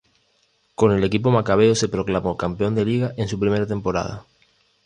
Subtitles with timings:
[0.79, 4.25] Con el equipo macabeo se proclamó campeón de liga en su primera temporada.